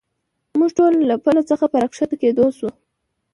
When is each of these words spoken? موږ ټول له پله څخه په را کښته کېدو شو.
موږ 0.59 0.71
ټول 0.77 0.91
له 1.09 1.15
پله 1.25 1.41
څخه 1.49 1.65
په 1.71 1.77
را 1.81 1.87
کښته 1.91 2.15
کېدو 2.21 2.45
شو. 2.57 2.69